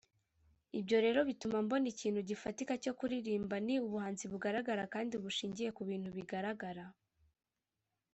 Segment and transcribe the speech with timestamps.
[0.79, 6.09] Ibyo rero bituma mbona ikintu gifatika cyo kuririmba ni ubuhanzi bugaragara kandi bushingiye ku bintu
[6.17, 6.85] bigaragara